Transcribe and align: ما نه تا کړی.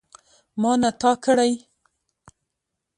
ما 0.61 0.71
نه 0.81 0.89
تا 1.01 1.11
کړی. 1.23 1.51